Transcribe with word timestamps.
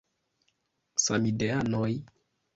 Samideanoj! 1.03 1.93